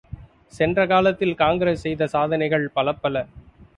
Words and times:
சென்ற 0.53 0.85
காலத்தில் 0.87 1.35
காங்கிரஸ் 1.35 1.83
செய்த 1.83 2.07
சாதனைகள் 2.07 2.67
பலப்பல! 2.75 3.15